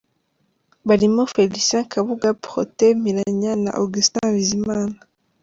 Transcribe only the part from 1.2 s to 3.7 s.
Félicien Kabuga, Protais Mpiranya